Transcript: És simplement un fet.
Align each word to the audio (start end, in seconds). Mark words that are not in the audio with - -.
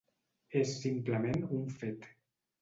És 0.61 0.71
simplement 0.85 1.45
un 1.59 1.69
fet. 1.83 2.09